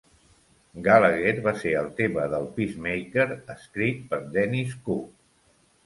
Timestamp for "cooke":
4.91-5.19